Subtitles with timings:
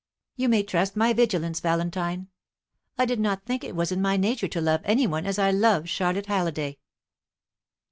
[0.35, 2.29] "You may trust my vigilance, Valentine.
[2.97, 5.51] I did not think it was in my nature to love any one as I
[5.51, 6.79] love Charlotte Halliday."